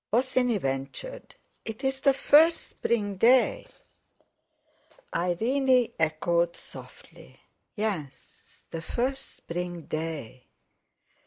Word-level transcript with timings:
Bosinney 0.11 0.57
ventured: 0.57 1.35
"It's 1.63 1.99
the 1.99 2.15
first 2.15 2.61
spring 2.69 3.17
day." 3.17 3.67
Irene 5.15 5.93
echoed 5.99 6.55
softly: 6.55 7.39
"Yes—the 7.75 8.81
first 8.81 9.35
spring 9.35 9.83
day." 9.83 10.47